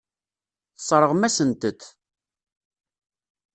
Tesseṛɣem-asent-t. 0.75 1.81